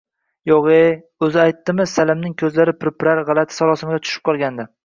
Yoʻgʻ-e, 0.51 0.79
oʻzi 1.27 1.41
aytdimi?– 1.43 1.87
Salimning 1.93 2.35
koʻzlari 2.43 2.75
pirpirar, 2.81 3.25
gʻalati 3.31 3.59
sarosimaga 3.61 4.05
tushib 4.09 4.29
qolgandi. 4.33 4.71